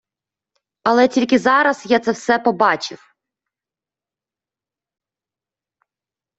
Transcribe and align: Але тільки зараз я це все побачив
Але 0.83 1.07
тільки 1.07 1.39
зараз 1.39 1.85
я 1.85 1.99
це 1.99 2.11
все 2.11 2.39
побачив 2.39 3.15